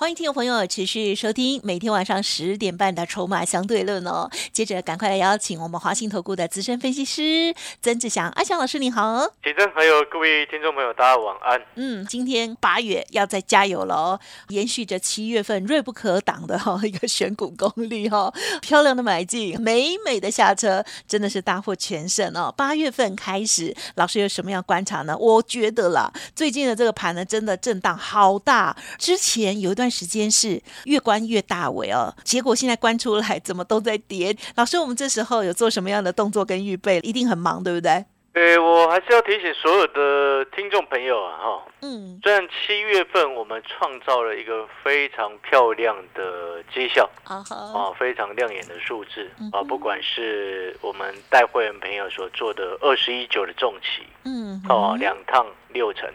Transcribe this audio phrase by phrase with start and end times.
[0.00, 4.30] 欢迎听众朋友持续收听每天晚上十点半的《筹码相对论》哦。
[4.52, 9.26] 接着，赶快来邀请我们华信投顾的资深分析师曾志祥阿祥老师，你好。
[9.42, 11.60] 启真，还有各位听众朋友，大家晚安。
[11.74, 22.54] 嗯，今天八月要再加油了哦，延续着七月份锐不可挡的哈 一个选股功力哈，漂亮的买进，美美的下车，真的是大获全胜哦。
[22.56, 25.18] 八月份开始，老师有什么样观察呢？
[25.18, 29.87] 我觉得啦，最近的这个盘呢，真的震荡好大，之前有一段。
[29.90, 34.36] 时间是越关越大尾哦，结果现在关出来怎么都在跌？
[34.56, 36.98] 老师，我们这时候有做什么样的动作跟预备？
[37.00, 38.04] 一定很忙，对不对？
[38.30, 56.08] 对，我还是要提醒所有的听众朋友啊，哈，嗯，虽然七月份我们创造了一个非常漂亮的绩效啊，啊，非常亮眼的数字啊，不管是我们带会员朋友所做的二十一九的重企，嗯，哦，两趟六成。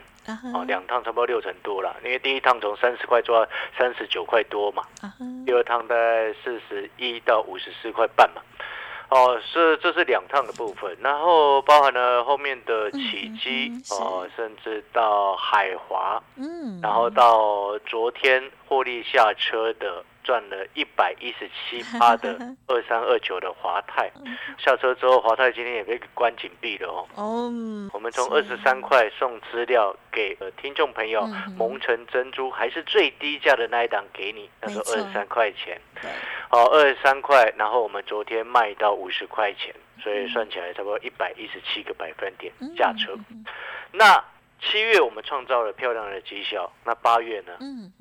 [0.53, 4.83] 哦，两趟差不多六成多了，因为第一趟从三十块做到三十九块多嘛，
[5.45, 8.41] 第二趟大概四十一到五十四块半嘛。
[9.09, 20.03] 哦，是这是两趟的部分，然后包含了后面的起基哦，甚至到海华，嗯，然后到昨天获利下车的。
[20.23, 24.11] 赚了一百一十七八的 二三二九的华泰，
[24.57, 27.07] 下车之后，华泰今天也被关紧闭了哦。
[27.15, 27.51] 哦，
[27.93, 35.79] 我们从二十三块送资料给听众朋友，蒙城珍珠还是最低价的那一档给你，那时候二十三块钱。
[36.49, 43.17] 好，二十三块，然后我们昨天卖到五十块钱，所以算起来差不多一百一十七个百分点下车。
[43.91, 44.23] 那。
[44.65, 47.53] 七月我们创造了漂亮的绩效，那八月呢？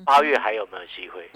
[0.06, 1.28] 八月还有没有机会？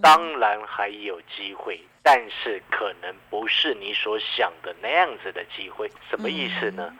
[0.00, 5.90] 当然还有机会，但是可能不是你所想的那样子的机会。
[6.08, 6.94] 什么意思呢？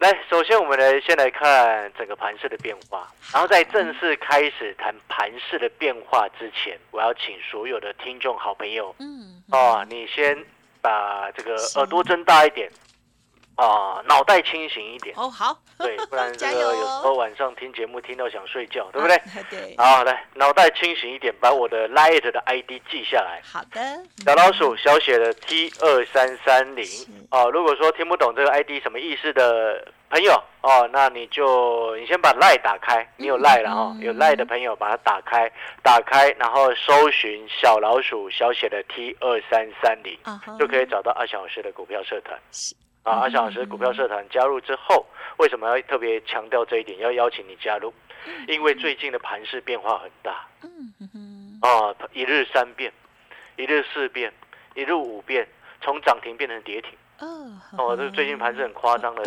[0.00, 10.36] 来，首先我们来先来看整个盘势的变化，然后在正式开始谈盘势的变化之前，我要请所有的听众好朋友，嗯，哦，你先
[10.82, 12.68] 把这个耳朵睁大一点。
[13.56, 15.14] 啊，脑袋清醒一点。
[15.16, 19.16] 哦，好， 对，不然 这个有时候晚上听节目听到想睡觉，对不对？
[19.50, 23.40] 对， 好，来，脑袋清醒一点，把我的 Light 的 ID 记下来。
[23.44, 23.80] 好的，
[24.24, 26.84] 小老鼠小写的 T 二三三零。
[27.30, 35.50] 哦，如果说听不懂这个 ID 什么意思的朋友，哦，那你就你先把 Light 打开，你有 Light 了哦，有 Light 的朋友把它打开，
[35.82, 40.18] 打开，然后搜寻小老鼠小写的 T 二三三零，
[40.58, 42.38] 就可以找到阿小老师的股票社团。
[43.04, 45.06] 啊，阿翔老师股票社团加入之后，
[45.36, 46.98] 为什么要特别强调这一点？
[46.98, 47.92] 要邀请你加入，
[48.48, 50.46] 因为最近的盘势变化很大。
[50.62, 52.90] 嗯啊，一日三变，
[53.56, 54.32] 一日四变，
[54.74, 55.46] 一日五变，
[55.82, 56.90] 从涨停变成跌停。
[57.20, 59.22] 哦，哦，这最近盘是很夸张的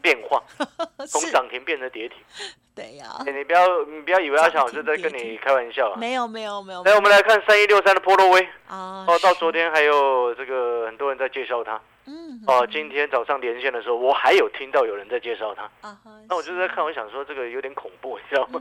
[0.00, 0.42] 变化，
[1.06, 2.18] 从涨停变成跌停。
[2.76, 5.96] 对呀，你不要你不要以为阿翔老师在跟你开玩笑啊。
[5.98, 6.84] 没有没有没有。
[6.84, 8.48] 来，我们来看三一六三的波罗威。
[8.68, 11.80] 哦，到昨天还有这个很多人在介绍它。
[12.06, 15.62] 嗯哦，今天早上连线的时候，我还有听到有人在介绍他。
[15.80, 18.60] 啊那我就在看，我想说这个有点恐怖，你知道吗？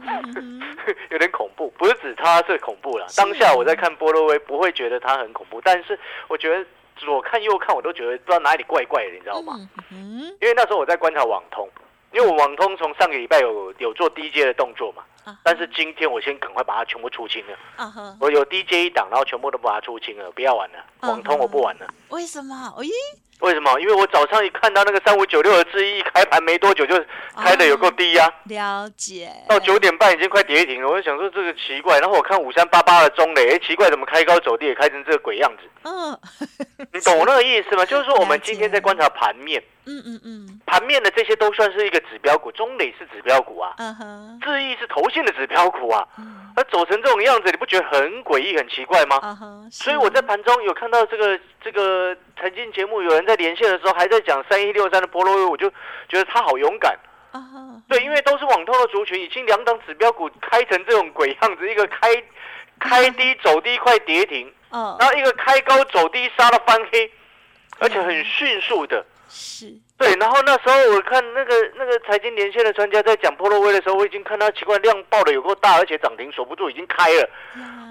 [1.12, 3.06] 有点恐怖，不是指他是恐怖了。
[3.16, 5.98] 当下我在看波洛威，不会觉得他很恐怖，但是
[6.28, 9.56] 我觉得左看右看，我都觉得不知道哪里怪怪的，你知道吗？
[9.92, 10.22] 嗯。
[10.42, 11.70] 因为那时候我在观察网通，
[12.12, 15.04] 因为我网通从上个礼拜有有做低阶的动作嘛。
[15.44, 17.58] 但是今天我先赶快把它全部出清了。
[17.78, 18.16] 啊哈。
[18.22, 20.78] 我有 DJ 一档，然后全部都把它出清了，不要玩了。
[21.02, 21.88] 网通我不玩了。
[22.10, 22.54] 为什么？
[22.78, 22.92] 咦？
[23.42, 23.80] 为什么？
[23.80, 26.96] 因为我早上一看到那个三五九六的智一开盘没多久就
[27.36, 28.32] 开的有够低呀。
[28.46, 29.30] 了解。
[29.48, 32.00] 到九点半已经快跌停了，我就想说这个奇怪。
[32.00, 35.70] 然后我看五三八八的中磊，哎，奇怪，怎么开高走低也开成这个鬼样子？
[35.84, 36.18] 嗯。
[36.94, 37.86] 你懂我那个意思吗？
[37.86, 39.62] 就是说我们今天在观察盘面。
[39.86, 40.62] 嗯嗯嗯。
[40.66, 43.74] 盘面的这些都算是一个指标股，中磊是指标股啊。
[43.78, 44.40] 嗯哼。
[44.42, 46.08] 智毅是投信的指标股啊。
[46.18, 46.45] 嗯。
[46.56, 49.20] 它走成这种样子，你不觉得很诡异、很奇怪吗？
[49.22, 49.70] 嗯哼。
[49.70, 53.26] 所以我在盘中有看到这个这个财经节目有人。
[53.26, 55.68] 在连线的时候还在讲三一六三的波罗威，我就
[56.08, 56.96] 觉得他好勇敢
[57.32, 57.42] 啊！
[57.90, 62.08] 对，因为都是网通的族群，已经两档指标股开成这种鬼样子，一个开
[62.80, 67.12] 开低走低快跌停，然后一个开高走低杀了翻黑，
[67.80, 69.74] 而且很迅速的是。
[69.98, 77.30] 对，然后那时候我看那个那个财经连线的专家在讲波罗威的时候，我已经看到奇怪量爆的有够大，而且涨停守不住，已经开了。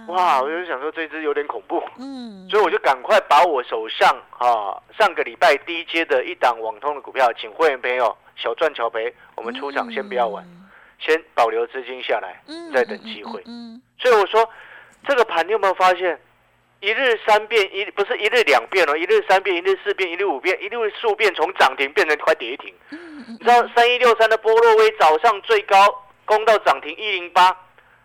[0.08, 0.42] 哇！
[0.42, 1.82] 我就想说这只有点恐怖。
[1.98, 2.46] 嗯。
[2.50, 10.44] 所以我就赶快把我手上啊上个礼拜低阶的一档网通的股票，请会员朋友小赚小赔，我们出场先不要玩，
[10.98, 12.42] 先保留资金下来，
[12.74, 13.42] 再等机会。
[13.46, 13.80] 嗯。
[13.98, 14.46] 所以我说
[15.08, 16.20] 这个盘你有没有发现？
[16.84, 22.74] 一日三变，一不是一日两变哦，一日三变，一日四变，一日五变，一日数变，从涨停变成快跌停。
[23.26, 25.76] 你知道三一六三的波洛威早上最高
[26.26, 27.56] 攻到涨停一零八，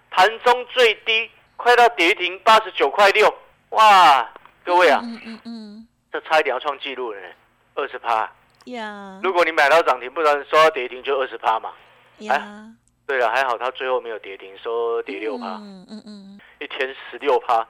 [0.09, 3.33] 盘中最低快到跌停八十九块六，
[3.71, 4.31] 哇！
[4.63, 7.19] 各位啊，嗯嗯嗯，这差一点要创纪录了，
[7.75, 8.31] 二十趴。
[8.65, 11.71] 呀，如果你买到涨停，不然收到跌停就二十趴嘛。
[12.19, 12.65] 呀，
[13.05, 15.47] 对了，还好它最后没有跌停，收跌六趴。
[15.55, 17.67] 嗯嗯嗯，一天十六趴。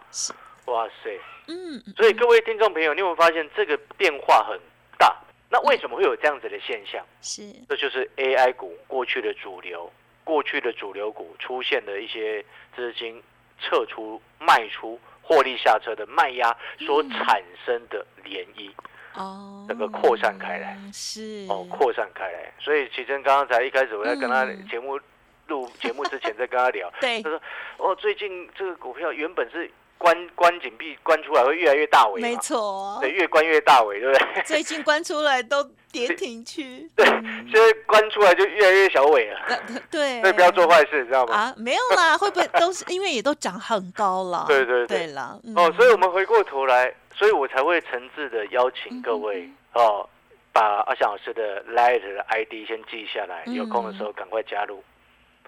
[0.66, 4.60] 哇塞，嗯，所以各位听众朋友，你有没有发现这个变化很
[4.98, 5.16] 大？
[5.50, 7.04] 那为什么会有这样子的现象？
[7.22, 9.92] 是，这就是 AI 股过去的主流，
[10.24, 12.46] 过去的主流股出现的一些
[12.76, 13.20] 资金
[13.60, 18.70] 撤出、卖出、获利下车的卖压所产生的涟漪，
[19.16, 22.54] 哦，整个扩散开来，是，哦，扩散开来。
[22.60, 25.00] 所以奇珍刚刚才一开始我在跟他节目
[25.48, 27.42] 录节目之前在跟他聊， 对，他说，
[27.78, 29.68] 哦，最近这个股票原本是。
[30.00, 34.44] 关关紧闭，关出来会越来越大尾，没错，对，越关越大尾，对不对？
[34.44, 35.62] 最近关出来都
[35.92, 39.40] 跌停区， 对，现在关出来就越来越小尾了，
[39.92, 41.36] 对，所以不要做坏事，知道吗？
[41.36, 44.46] 啊，没有啦，会不会都是因为也都涨很高了？
[44.50, 45.08] 对对对。
[45.08, 50.08] 了，哦，所以我们回过头来，所以我才会诚挚的邀请各位哦，
[50.54, 54.82] 把阿翔老师的 Light 的 ID 先记下来，有空的时候赶快加入，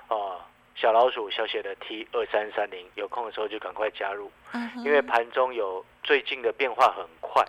[0.10, 0.42] 哦。
[0.76, 4.32] 小老鼠小写的 T 二三三零，有空的时候就赶快加入，
[4.84, 7.46] 因为盘中有最近的变化很快。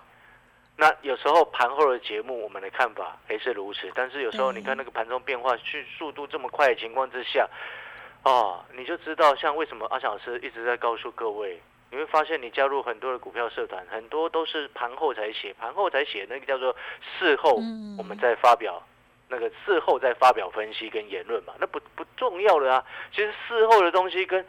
[0.77, 3.91] 那有时候盘后的节目，我们的看法也是如此。
[3.95, 7.49] 但是有时候你看那个盘中变化迅速度这么快的情况之下，
[8.25, 11.61] 哦，你就知道像为什么阿小老师一直在告诉各位，
[11.91, 16.75] 你会发现你加入很多的股票社团，很多都是盘后才写，盘后才写那个叫做
[17.19, 17.55] 事后
[17.97, 18.83] 我们再发表。
[19.33, 22.85] 那个事后再发表分析跟言论嘛，那不不重要的啊。
[23.11, 24.47] 其实事后的东西跟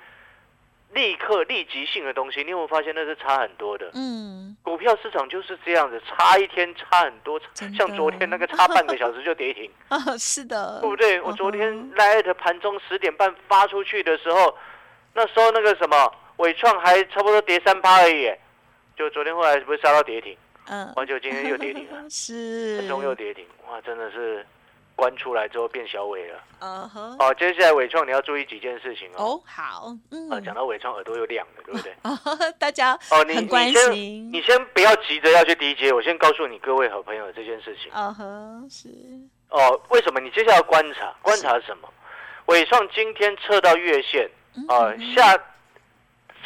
[0.91, 3.89] 立刻立即性的东西，你有没有发现那是差很多的？
[3.95, 7.39] 嗯，股票市场就是这样子，差一天差很多，
[7.75, 11.19] 像昨天那个差半个小时就跌停 啊，是的，对不对？
[11.21, 14.55] 我昨天来的盘中十点半发出去的时候，
[15.13, 18.31] 那时候那个什么伟创还差不多跌三趴而已，
[18.95, 20.37] 就昨天后来是不是杀到跌停？
[20.67, 24.45] 嗯，完就今天又跌停了， 是，盘中又跌停，哇，真的是。
[24.95, 27.17] 关出来之后变小尾了，嗯哼。
[27.17, 29.25] 好，接下来伟创你要注意几件事情哦。
[29.25, 30.29] 哦，好，嗯。
[30.29, 31.93] 啊，讲到伟创耳朵又亮了，对不对？
[32.59, 33.91] 大家哦，你你先
[34.33, 37.91] 你先不要急着要去低阶，我先告诉你各位好朋友这件事情。
[37.93, 38.89] 嗯哼，是。
[39.49, 40.19] 哦，为什么？
[40.19, 41.89] 你接下来观察观察什么？
[42.45, 44.29] 伟创今天测到月线，
[44.67, 45.37] 啊，下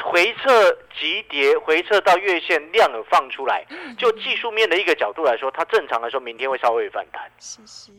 [0.03, 3.65] 回撤急跌，回撤到月线量有放出来，
[3.97, 7.29] 就技术面的一个角度来说，它正常来说明天会稍微反弹。
[7.39, 7.91] 是是。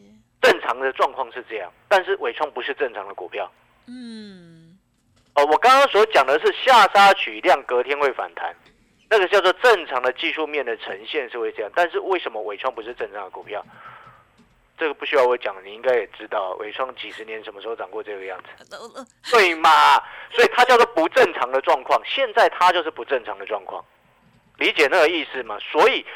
[0.51, 3.51] 正常的状况是这样，但是伟创不是正常的股票。
[3.87, 4.79] 嗯，
[5.35, 8.55] 哦，我刚刚所讲的是下杀取量，隔天会反弹，
[9.11, 11.71] 那个叫做正常的技术面的呈现是会这样。
[11.75, 13.63] 但是为什么伟创不是正常的股票？
[14.79, 18.79] 这个不需要我讲，你应该也知道，伟创几十年什么时候涨过这个样子？
[19.31, 19.71] 对嘛？
[20.31, 23.85] 所以它叫做不正常的状况，现在它就是不正常的状况，
[24.57, 25.59] 理解那个意思吗？
[25.61, 26.07] 所以。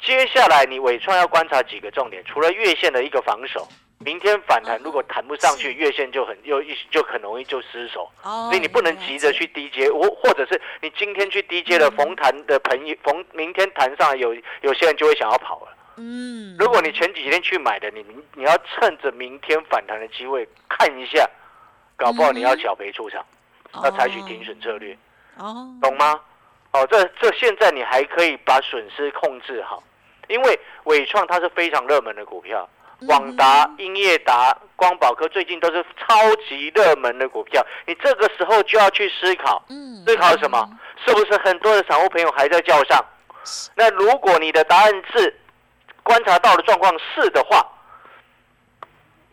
[0.00, 3.66] 接下来你尾创要观察几个重点，除了月线的一个防守，
[3.98, 15.74] 明天反弹如果弹不上去，月线就很又一就很容易就失守，所以你不能急着去低接，我或者是你今天去低接了逢弹的朋友，逢明天弹上来有有些人就会想要跑了。
[15.96, 21.28] 嗯，如果你前几天去买的，你你要趁着明天反弹的机会看一下，
[21.96, 23.24] 搞不好你要小赔出场，
[23.82, 24.96] 要采取停损策略，
[25.36, 26.20] 哦，懂吗？
[26.70, 29.82] 哦，这这现在你还可以把损失控制好。
[30.28, 32.68] 因为伟创它是非常热门的股票，
[33.06, 36.14] 广达、英业达、光宝科最近都是超
[36.48, 39.64] 级热门的股票，你这个时候就要去思考，
[40.06, 40.68] 思考什么？
[41.06, 43.04] 是不是很多的散户朋友还在叫上？
[43.74, 45.34] 那如果你的答案是
[46.02, 47.66] 观察到的状况是的话，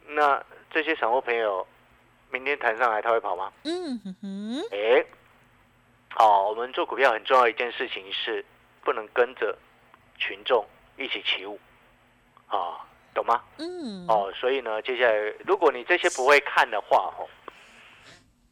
[0.07, 1.67] 那这些散户朋友
[2.29, 3.51] 明天弹上来他会跑吗？
[3.63, 5.03] 嗯哼，哎，
[6.13, 8.45] 好，我们做股票很重要一件事情是
[8.83, 9.57] 不能跟着
[10.17, 10.65] 群众。
[10.97, 11.59] 一起起舞，
[12.47, 13.41] 啊，懂吗？
[13.57, 17.27] 嗯，哦，所以呢，接下来如果你这些不会看的话，哦，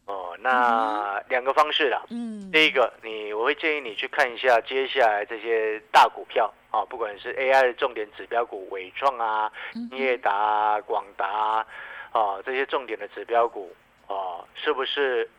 [0.05, 2.03] 哦，那两个方式啦。
[2.09, 9.51] 嗯，第一个，你我会建议你去看一下接下来这些大股票，啊，不管是 AI 的重点指标股，伟创啊、
[9.91, 11.65] 业达、广达
[12.11, 13.73] 啊这些重点的指标股
[14.07, 15.29] 啊，是不是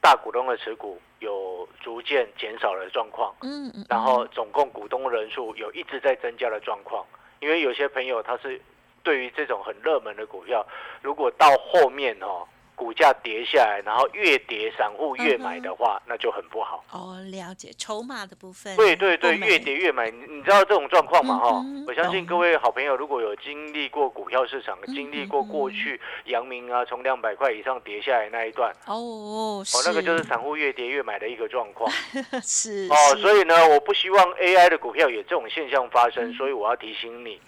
[0.00, 3.34] 大股东的持股有逐渐减少的状况？
[3.42, 3.84] 嗯嗯。
[3.88, 7.04] 然后总共股东人数有一直在增加的状况，
[7.40, 8.60] 因为有些朋友他是
[9.02, 10.66] 对于这种很热门的股票，
[11.02, 12.46] 如果到后面哦。
[12.78, 16.84] 股价跌下来，然后越跌，散户越买的话，那就很不好。
[16.92, 18.76] 哦，了解筹码的部分。
[18.76, 21.36] 对对对，越跌越买，你你知道这种状况吗？
[21.38, 31.90] 哈，我相信各位好朋友，如果有经历过股票市场，经历过过去阳明啊，从两百块以上跌下来那一段，哦哦，那个就是散户越跌越买的一个状况。
[32.42, 37.40] 是哦，所以呢，我不希望 AI 的股票有这种现象发生，所以我要提醒你。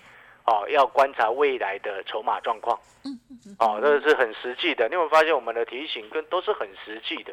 [0.51, 2.77] 哦，要观察未来的筹码状况。
[3.05, 4.89] 嗯嗯哦，这个是很实际的。
[4.89, 7.33] 你有发现我们的提醒跟都是很实际的。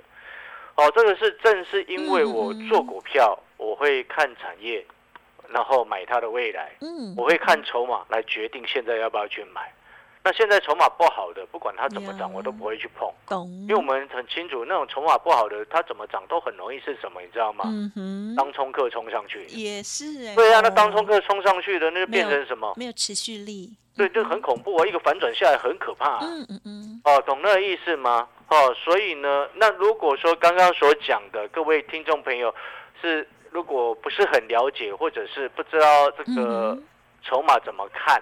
[0.75, 4.85] 哦，这个是正是因为我做股票，我会看产业，
[5.49, 6.71] 然后买它的未来。
[6.81, 9.73] 嗯，我会看筹码来决定现在要不要去买。
[10.27, 13.09] 那现在筹码不好的，不管它怎么涨，我都不会去碰。
[13.29, 13.47] 懂。
[13.61, 17.63] 因为我们很清楚，那种筹码不好的，它怎么涨都很容易是什么，你知道吗？
[17.67, 18.35] 嗯哼。
[18.35, 19.45] 当冲客冲上去。
[19.47, 20.35] 也是哎。
[20.35, 22.73] 对啊，那当冲客冲上去的，那就变成什么？
[22.75, 23.71] 没有持续力。
[23.95, 24.85] 对，就很恐怖啊！
[24.85, 26.17] 一个反转下来很可怕。
[26.17, 27.01] 嗯嗯嗯。
[27.05, 28.27] 哦，懂那个意思吗？
[28.49, 32.53] 哦，所以呢，那如果说刚刚所讲的各位听众朋友
[33.01, 36.77] 是如果不是很了解，或者是不知道这个
[37.23, 38.21] 筹码怎么看？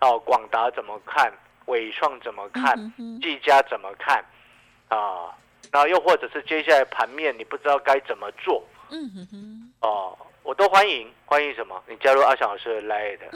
[0.00, 1.32] 哦，广达怎么看？
[1.66, 2.76] 伟创怎么看？
[3.22, 4.24] 技嘉怎么看？
[4.88, 5.30] 啊，
[5.70, 8.64] 然后又或者是接下来盘面你不知道该怎么做？
[8.90, 9.72] 嗯哼哼。
[9.82, 11.80] 哦，我都欢迎，欢迎什么？
[11.86, 13.26] 你加入阿翔老师的 Line 的。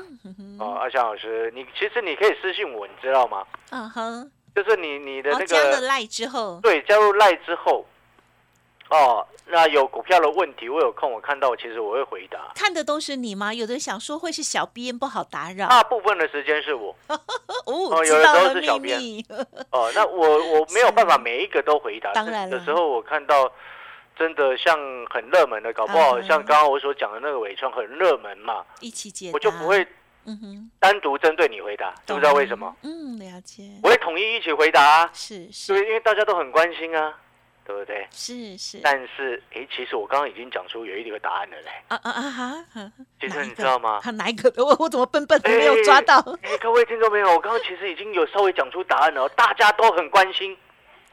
[0.58, 3.46] 哦，阿翔老师，你其实你可以私信我，你知道吗？
[3.70, 4.30] 嗯哼。
[4.54, 6.60] 就是你你的那个加了之后。
[6.62, 7.84] 对，加入 Line 之后。
[8.94, 12.52] 哦，那有股票的问题，我有空我看到，其实我会回答。
[12.54, 13.52] 看的都是你吗？
[13.52, 15.68] 有的想说会是小编不好打扰。
[15.68, 16.94] 大部分的时间是我。
[17.66, 19.00] 哦，有的时候是小编。
[19.70, 22.12] 哦，那我我没有办法每一个都回答。
[22.12, 23.50] 当然有时候我看到
[24.16, 24.78] 真的像
[25.10, 29.84] 很热门的，搞不好像刚刚我所讲的那个尾创很热门嘛，一起解我就不会
[30.26, 32.72] 嗯哼单独针对你回答，知不知道为什么？
[32.82, 33.64] 嗯，了解。
[33.82, 35.10] 我会统一一起回答。
[35.12, 37.18] 是是，对，因为大家都很关心啊。
[37.66, 38.06] 对不对？
[38.10, 41.70] 是是，但是哎，其实我刚刚已经讲出有一个答案了嘞。
[41.88, 42.92] 啊啊啊哈！
[43.20, 44.00] 其实你知道吗？
[44.02, 44.52] 他哪一个？
[44.62, 46.18] 我我怎么笨笨的没有抓到？
[46.42, 50.56] 哎，各位听众朋友，我刚刚其实已经有稍微讲出答案了，大家都很关心。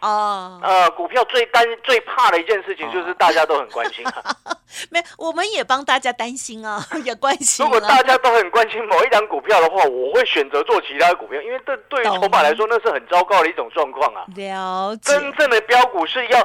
[0.02, 4.04] 哦，呃，股票最担最怕的一件事情就是大家都很关心。
[4.90, 7.64] 没，我们也帮大家担心啊， 也关心。
[7.64, 14.26] 如果大家都很关心某一张股票的话，我会选择做其他股票，因为这对于筹码来说，那是很糟糕的一种状况啊。
[14.36, 15.14] 了解。
[15.14, 16.40] 真正的标股是要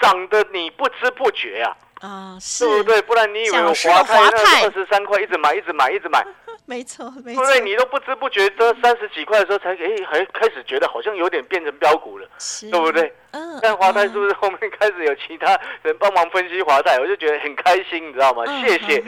[0.00, 1.76] 涨的你不知不觉啊。
[2.00, 3.02] 啊，是，对不对？
[3.02, 6.24] 不然你以为我华泰二十三块一直买，一直买，一直买。
[6.70, 7.44] 没错，没错。
[7.44, 12.28] 对，你都不知不觉这三十几块的时候，才哎，还开始觉得好像有点变成标股了，
[12.70, 13.12] 对不对？
[13.32, 13.58] 嗯。
[13.60, 17.00] 但华泰是不是后面开始有其他人帮忙分析华泰？
[17.00, 18.44] 我就觉得很开心，你知道吗？
[18.60, 19.02] 谢谢，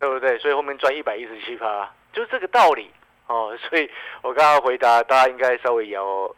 [0.00, 0.38] 对不对？
[0.38, 2.90] 所以后面赚一百一十七趴，就是这个道理
[3.26, 3.54] 哦。
[3.68, 3.90] 所以
[4.22, 6.34] 我刚刚回答，大家应该稍微要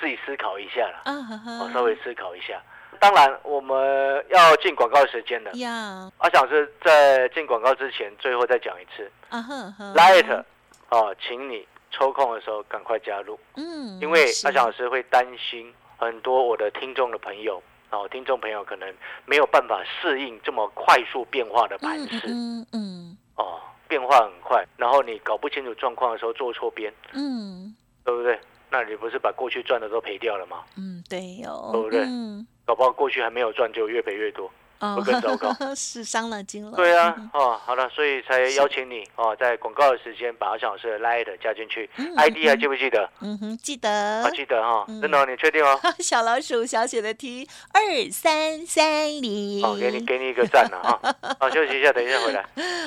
[0.00, 1.02] 自己思考一下了。
[1.04, 2.60] 嗯我稍微思考一下。
[3.00, 5.52] 当然，我们要进广告时间的。
[5.54, 9.10] 呀，阿想是在进广告之前，最后再讲一次。
[9.28, 10.44] 啊哼哼，Light，
[10.90, 13.38] 哦，请你抽空的时候赶快加入。
[13.56, 18.92] 嗯，因为阿翔老师会担心很多我的听众的朋友，哦，听众朋友可能
[19.24, 22.26] 没有办法适应这么快速变化的盘势。
[22.26, 23.16] 嗯嗯。
[23.36, 26.92] 哦，变化很快，然后你搞不清楚状况的时候做错边。
[27.12, 27.74] 嗯，
[28.04, 28.38] 对不对？
[28.70, 30.64] 那你不是把过去赚的都赔掉了吗？
[30.76, 32.00] 嗯，对哦，对不对？
[32.04, 32.46] 嗯。
[32.64, 34.50] 搞不好过去还没有赚，就越赔越多。
[34.96, 36.76] 会更糟糕， 是伤了筋了。
[36.76, 43.08] 对啊，哦，好了，所以才邀请你哦，在广告的时间把阿翔老师的 Light 加进去，ID 还记不记得？
[43.20, 44.22] 嗯哼，记得。
[44.22, 45.78] 啊，记得哈，真的，你确定哦？
[45.98, 49.62] 小老鼠小写的 T 二三三零。
[49.62, 51.16] 好，给你给你一个赞了哈。
[51.40, 52.44] 好，休息一下，等一下回来。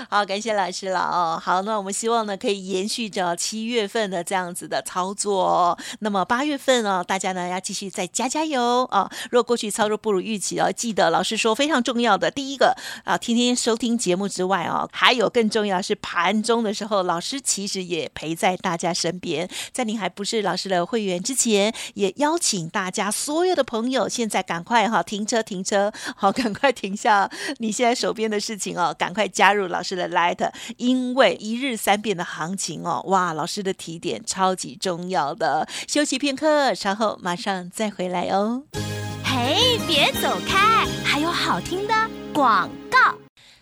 [0.10, 1.42] 好，感谢老师了哦。
[1.44, 5.78] 好，那我们希望呢可以延续着七月份的这样子的操作哦。
[6.00, 9.10] 那么八月份哦，大家呢要继续再加加油哦！
[9.30, 11.81] 如果过去操作不如预期哦，记得老师说非常。
[11.84, 19.50] 重要的第一个啊，天天收听节目之外哦，还有更重要是盘中的时候，老师其实也陪在大家身边。
[19.72, 35.68] 在您还不是老师的会员之前，也邀请大家所有的朋友，现在赶快哈停车停车，好 赶快停下你现在手边的事情哦，赶快加入老师的 Light，因为一日三变的行情哦，哇，老师的提点超级重要的。
[35.88, 38.64] 休息片刻，稍后马上再回来哦。
[39.52, 41.94] 哎，别走开，还有好听的
[42.34, 42.70] 广。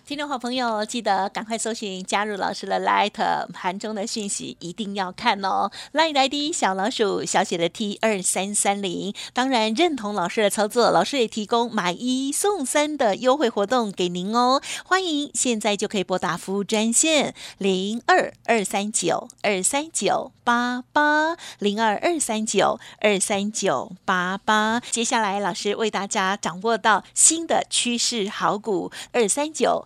[0.09, 5.69] 听众好朋友，记得赶快搜寻加入老师的 Light，盘中的讯息一定要看哦。
[5.93, 14.59] Light ID 小老鼠小写的 T 二三三零，当然认同老师的操作，老师也提供买一送三的优惠活动给您哦。
[14.83, 24.79] 欢迎现在就可以拨打服务专线零二二三九二三九八八零二二三九二三九八八。
[24.89, 29.85] 接下来老师为大家掌握到新的趋势好股二三九。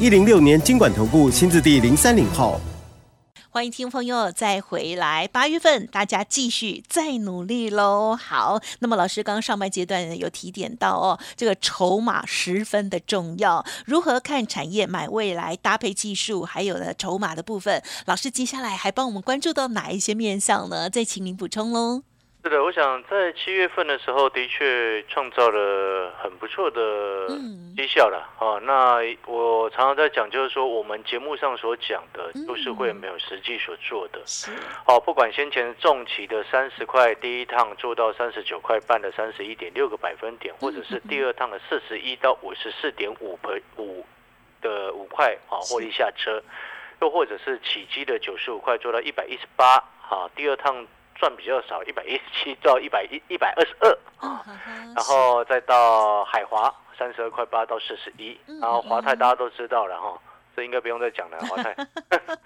[0.00, 2.60] 一零六年经管投顾新字第零三零号，
[3.50, 5.26] 欢迎听众朋友再回来。
[5.26, 8.14] 八月份大家继续再努力喽。
[8.14, 20.88] 好，那么老师刚刚上半阶段有提点到哦，这个筹码十分的重要，如何看产业买未来，搭配技术，还有呢筹码的部分，老师接下来还帮我们关注到哪一些面向呢？
[20.88, 22.04] 再请您补充喽。
[22.40, 27.28] 是的，我想在七月份的时候，的确创造了很不错的
[27.76, 28.58] 绩效了啊。
[28.62, 34.20] 那我常常在讲，就是说我们节目上所讲的，都是会没有实际所做的。
[34.86, 44.06] 好，不管先前重骑的三十块第一趟做到三十九块半的三十一点六个百分点，或者是第二趟的四十一到五十四点五倍五
[44.62, 46.40] 的五块啊获利下车，
[47.02, 49.74] 又或者是起基的九十五块做到一百一十八
[50.08, 50.86] 啊，第二趟。
[51.18, 54.44] 赚比较少，一百一十七到一百一一百二十二啊，
[54.94, 60.18] 然后再到海华三十二块八到四十一，然后华泰大家都知道了哈。
[60.56, 61.72] 这应该不用再讲了，华泰。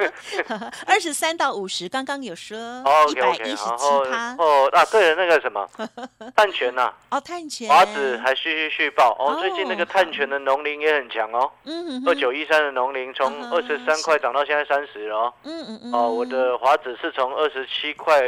[0.87, 2.59] 二十三到五十，刚刚有说
[3.09, 4.37] 一百一十七趴。
[4.39, 5.67] 哦啊，对了，那个什么
[6.37, 6.93] 碳权呐？
[7.11, 7.67] 哦，碳权。
[7.71, 11.51] 华子还续续续报哦，最近那个碳权的农林也很强哦。
[11.65, 15.33] 嗯二九一三的农林从二十三块涨到现在三十了。
[15.45, 15.95] 嗯嗯嗯。
[15.95, 18.21] 哦，我的华子是从二十七块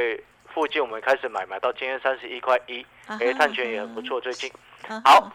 [0.54, 2.86] 附近我们开始买，买到今天三十一块一。
[3.06, 4.50] 哎，碳权也很不错，最近。
[5.04, 5.30] 好，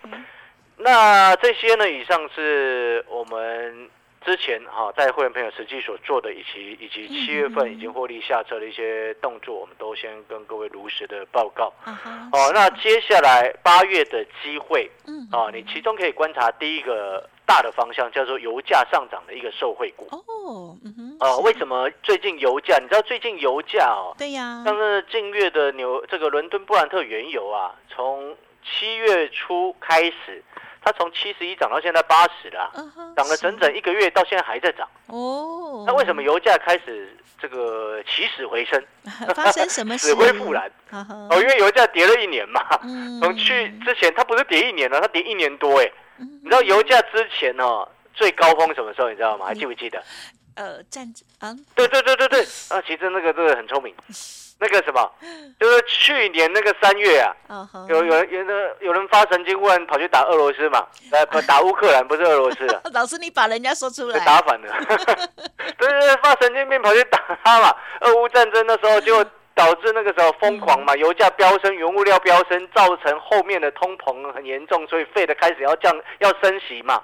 [0.77, 1.89] 那这些呢？
[1.89, 3.89] 以上是我们。
[4.25, 11.73] 之前哈，在会员朋友实际所做的，以及以及七月份已经获利下车的一些动作，我们都先跟各位如实的报告。
[11.85, 20.07] 哦，那接下来八月的机会，嗯，啊，你其中可以观察第一个大的方向，叫做油价上涨的一个受惠股。
[20.11, 22.77] 哦，嗯哼，哦，为什么最近油价？
[22.77, 24.13] 你知道最近油价哦？
[24.19, 30.43] 对呀，像是近月的牛这个伦敦布兰特原油啊，从七月初开始。
[30.81, 32.71] 它从七十一涨到现在八十了，
[33.13, 34.87] 涨了整整一个月，到现在还在涨。
[35.07, 38.81] 哦，那为什么油价开始这个起死回生？
[39.35, 40.07] 发生什么 事？
[40.07, 40.71] 死灰复燃。
[40.91, 42.61] 哦，因为油价跌了一年嘛。
[43.21, 45.91] 从去之前，它不是跌一年了，它跌一年多哎。
[46.19, 49.09] 你知道油价之前哦，最高峰什么时候？
[49.09, 49.45] 你知道吗？
[49.47, 50.01] 还记不记得？
[50.55, 51.55] 呃，战啊。
[51.75, 53.93] 对对对对对，啊，其实那个这个很聪明。
[54.61, 55.09] 那个什么，
[55.57, 57.33] 就是去年那个三月啊，
[57.87, 62.81] 有有人有人有人发神经，忽然跑去打俄罗斯嘛， 呃不打乌克兰，不是俄罗斯啊。
[62.91, 64.19] 老师，你把人家说出来。
[64.25, 67.73] 打反了，对对对，发神经病跑去打他嘛。
[68.01, 69.23] 俄乌战争的时候，就
[69.59, 77.03] 导致那个时候疯狂嘛，油价飙升，原物料飙升，造成后面的通膨很严重，所以费的开始要降，要升息嘛。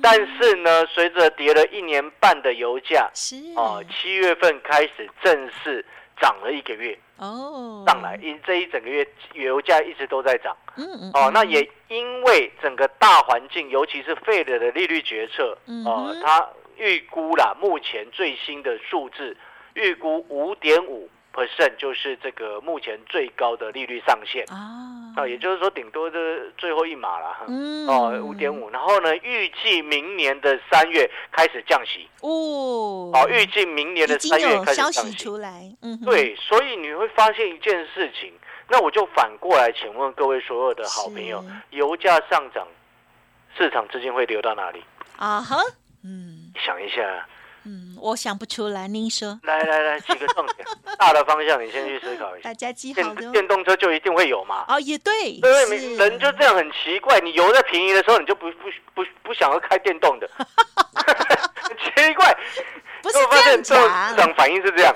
[0.00, 3.10] 但是呢，随着跌了一年半的油价，
[3.56, 5.84] 啊，七月份开始正式。
[6.20, 19.36] 涨了一个月哦，上来因这一整个月油价一直都在涨，嗯嗯，哦，那也因为整个大环境，尤其是费德的利率决策，哦，它预估了目前最新的数字，
[19.74, 21.08] 预估五点五。
[21.32, 24.44] Percent 就是这个目前最高的利率上限。
[24.48, 26.18] 啊，啊，也就是说顶多的
[26.56, 27.46] 最后一码了哈，
[27.88, 32.08] 哦，五点五，然后呢，预计明年的三月开始降息。
[32.20, 35.12] 哦，哦，预计明年的三月开始降息。
[35.12, 38.32] 出来，嗯，对，所以你会发现一件事情，
[38.68, 42.66] 那我就反过来请问各位所有的好朋友，油价上涨，
[43.56, 44.82] 市场资金会流到哪里？
[45.16, 45.40] 啊？
[45.40, 45.56] 哈，
[46.04, 47.26] 嗯，想一下。
[47.64, 49.38] 嗯，我想不出来，您说。
[49.44, 50.66] 来来来，几个重点，
[50.98, 52.48] 大的方向你先去思考一下。
[52.48, 54.64] 大家记好电电动车就一定会有嘛？
[54.68, 55.40] 哦，也对。
[55.40, 62.36] 对，人就这样很奇怪，你油在便宜的时候，你就不不不不想要开电动的，很 奇怪。
[63.02, 64.10] 不是这样讲。
[64.10, 64.94] 市场反应是这样，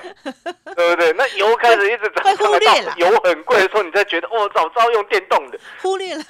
[0.75, 1.11] 对不对？
[1.13, 2.93] 那油开始一直涨，忽略了。
[2.95, 5.59] 油很贵的时候，你才觉得哦，早知道用电动的。
[5.81, 6.23] 忽略了。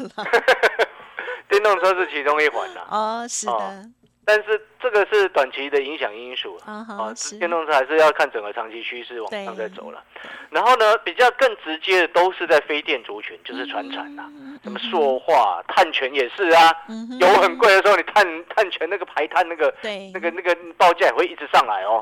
[1.48, 2.82] 电动车是其中一环呐。
[2.90, 3.86] 哦，是的。
[4.28, 10.04] 但是这个是短期的影响因素啊，啊，电动车还是要看整个长期趋势往上在走了。
[10.50, 14.30] 然后呢，比较更直接的都是在非电族群，就是船产呐，
[14.62, 16.76] 什么塑化、碳权也是啊。
[17.22, 19.74] 油很贵的时候，你碳碳权那个排碳那个，
[20.14, 22.02] 那个那个报价也会一直上来哦。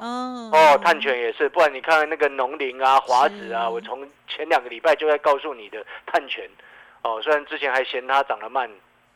[0.51, 6.49] 哦，碳权也是，不然你看那个农林啊、华子啊，我从前两个礼拜就在告诉你的碳权。
[7.03, 8.67] 哦，虽然之前还嫌它涨得慢。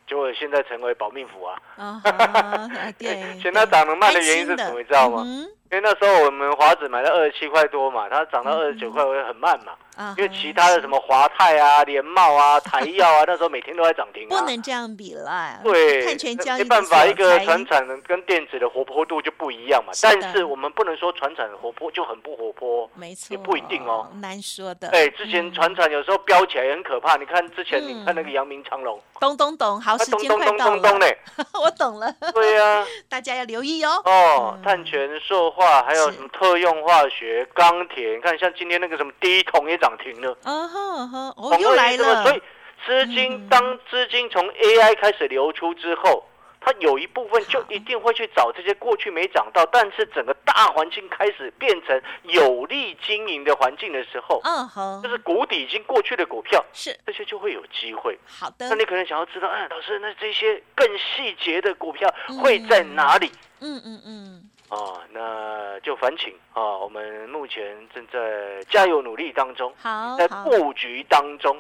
[0.10, 2.02] 结果现在成为保命符啊！
[2.04, 2.68] 啊，
[2.98, 4.80] 对， 现在涨能卖的原因是什么？
[4.80, 5.24] 你知道吗？
[5.72, 9.74] 因为那时候我们华子买了二十七块多嘛，它涨到二十九块会很慢嘛。
[10.18, 14.26] 因为其他的什么华泰啊、联茂啊、台药啊，那时候每天都在涨停。
[14.30, 15.60] 不能这样比啦。
[15.62, 19.92] 对，碳权交易没办法，一个船产跟电子的活泼度就不一样嘛。
[20.02, 22.90] 但是我们不能说船产活泼就很不活泼。
[22.96, 23.28] 没错。
[23.32, 24.08] 也不一定哦。
[24.22, 24.88] 难说的。
[24.92, 27.18] 哎，之前船产有时候飙起来也很可怕。
[27.18, 28.98] 你看之前，你看那个阳明长隆。
[29.20, 30.98] 咚咚咚，好，时间快到了。
[31.62, 32.10] 我懂了。
[32.34, 32.86] 对呀。
[33.10, 34.02] 大家要留意哦。
[34.06, 38.16] 哦，碳权、塑化，还有什么特用化学、钢铁？
[38.16, 40.34] 你看，像今天那个什么第一桶也涨停了。
[40.42, 42.24] 呵呵，哦，又来了。
[42.24, 42.42] 所以
[42.86, 46.24] 资金当资金从 AI 开始流出之后，
[46.62, 58.18] 它有一部分就一定会去找这些过去没涨到，但是整个大环境开始变成有利经营的环境的时候，嗯哼，就是谷底已经过去的股票，是这些就会有机会。
[58.26, 62.10] 好的，那你可能想要知道，哎，老师，那这些更细节的股票
[62.42, 63.30] 会在哪里？
[63.60, 64.50] 嗯嗯嗯。
[64.70, 66.78] 哦，那就烦请啊！
[66.78, 71.58] 我们目前正在加油努力当中，好，在布局当中。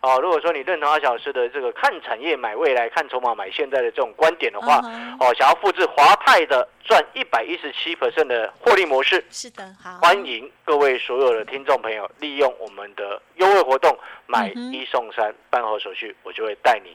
[0.00, 4.76] 啊，如果说你认同阿小师的这个看产业买未来、看筹码买现在的这种观点的话，
[5.18, 16.94] 哦，想要复制华泰的赚一百一十七的获利模式，是的，好，欢迎各位所有的听众朋友利用我们的优惠活动买一送三，办好手续，我就会带你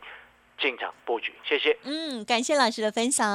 [0.60, 1.34] 进场布局。
[1.44, 1.78] 谢谢。
[1.84, 3.28] 嗯，感谢老师的分享。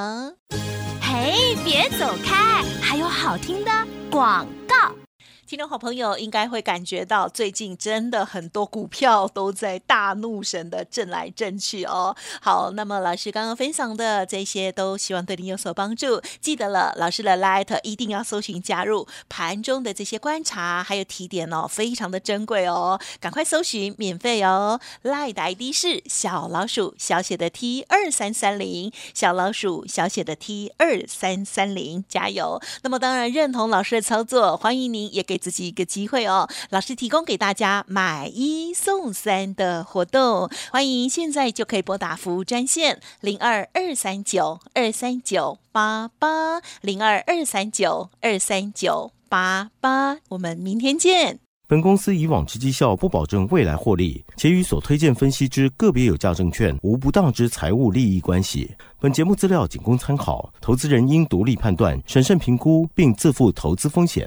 [1.16, 1.32] 哎，
[1.64, 2.62] 别走开！
[2.82, 3.70] 还有好听的
[4.10, 5.05] 广告。
[5.46, 12.16] 听众好朋友应该会感觉到，最近真的很多股票都在大怒神的震来震去哦。
[12.42, 16.20] 好，那么老师刚刚分享的这些，都希望对您有所帮助。
[16.40, 23.00] 记得了，老师的 Light 一定要搜寻加入盘中的这些观察，还有提点哦，非常的珍贵哦。
[23.20, 24.80] 赶快搜寻，免费哦。
[25.04, 32.60] Light 的 ID 是小老鼠小写的 T 二三三零，小老鼠小写的 T 二三三零，加油。
[32.82, 35.35] 那么当然认同老师的操作，欢迎您也给。
[35.36, 51.38] 给自己一个机会哦，老师提供给大家买一送三的活动，欢迎现在就可以拨打服务专线零二二三九二三九八八零二二三九二三九八八，我们明天见。
[51.68, 58.72] 本公司以往之绩效不保证未来获利，且与所推荐分析之个别有价证券无不当之财务利益关系。
[59.00, 64.26] 本节目资料仅供参考，投资人应独立判断、审慎评估，并自负投资风险。